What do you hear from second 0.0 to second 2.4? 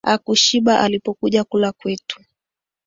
Hakushiba alipokuja kula kwetu